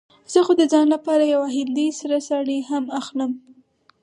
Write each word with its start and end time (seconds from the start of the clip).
زه 0.31 0.39
خو 0.45 0.51
د 0.59 0.63
ځان 0.71 0.87
لپاره 0.95 1.23
يوه 1.33 1.47
هندۍ 1.57 1.89
سره 1.99 2.17
ساړي 2.27 2.59
هم 2.69 2.83
اخلم. 2.99 3.31